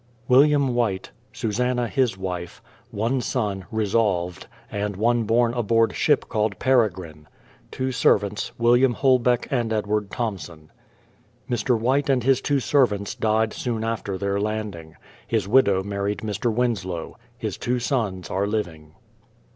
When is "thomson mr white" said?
10.09-12.09